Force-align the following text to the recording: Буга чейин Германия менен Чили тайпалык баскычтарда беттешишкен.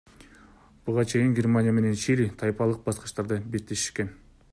Буга 0.87 1.03
чейин 1.11 1.35
Германия 1.39 1.73
менен 1.79 1.99
Чили 2.05 2.27
тайпалык 2.39 2.81
баскычтарда 2.87 3.39
беттешишкен. 3.57 4.11